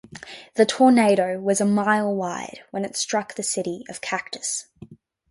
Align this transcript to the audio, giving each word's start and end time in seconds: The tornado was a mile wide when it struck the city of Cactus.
The 0.55 0.65
tornado 0.65 1.39
was 1.39 1.61
a 1.61 1.65
mile 1.65 2.11
wide 2.15 2.63
when 2.71 2.83
it 2.85 2.97
struck 2.97 3.35
the 3.35 3.43
city 3.43 3.83
of 3.87 4.01
Cactus. 4.01 4.65